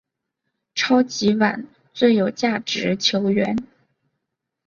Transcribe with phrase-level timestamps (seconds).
[0.73, 3.55] 超级碗最有价值球员。